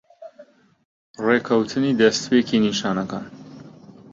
ڕێکەوتی 1.25 1.97
دەستپێکی 1.99 2.63
نیشانەکان 2.65 3.25